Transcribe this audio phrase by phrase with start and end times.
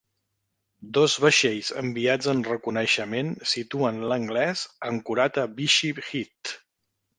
[0.97, 6.57] Dos vaixells enviats en reconeixement situen l'anglès ancorat a Beachy Head.